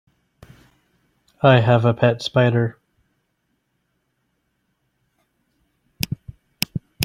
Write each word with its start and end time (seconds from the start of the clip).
I 1.43 1.59
have 1.59 1.85
a 1.85 1.93
pet 1.93 2.23
spider. 2.23 2.79